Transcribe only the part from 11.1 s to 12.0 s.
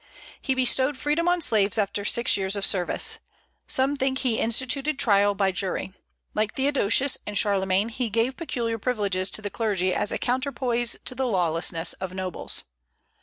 the lawlessness